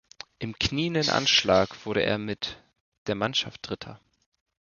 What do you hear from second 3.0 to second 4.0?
der Mannschaft Dritter.